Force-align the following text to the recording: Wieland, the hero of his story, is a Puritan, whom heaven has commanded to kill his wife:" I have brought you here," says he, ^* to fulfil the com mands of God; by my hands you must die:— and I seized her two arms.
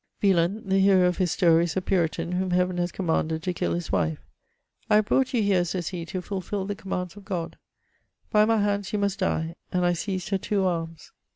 Wieland, 0.19 0.63
the 0.67 0.79
hero 0.79 1.07
of 1.07 1.17
his 1.17 1.31
story, 1.31 1.65
is 1.65 1.77
a 1.77 1.81
Puritan, 1.83 2.31
whom 2.31 2.49
heaven 2.49 2.77
has 2.77 2.91
commanded 2.91 3.43
to 3.43 3.53
kill 3.53 3.75
his 3.75 3.91
wife:" 3.91 4.17
I 4.89 4.95
have 4.95 5.05
brought 5.05 5.31
you 5.31 5.43
here," 5.43 5.63
says 5.63 5.89
he, 5.89 6.05
^* 6.05 6.07
to 6.07 6.23
fulfil 6.23 6.65
the 6.65 6.73
com 6.73 6.89
mands 6.89 7.15
of 7.15 7.23
God; 7.23 7.55
by 8.31 8.43
my 8.45 8.57
hands 8.57 8.91
you 8.93 8.97
must 8.97 9.19
die:— 9.19 9.53
and 9.71 9.85
I 9.85 9.93
seized 9.93 10.29
her 10.29 10.39
two 10.39 10.65
arms. 10.65 11.11